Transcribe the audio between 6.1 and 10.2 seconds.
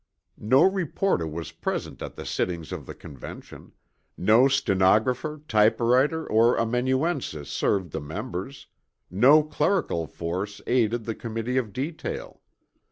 or amanuensis served the members; no clerical